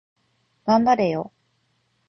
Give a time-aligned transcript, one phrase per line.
[0.65, 1.31] 頑張れよ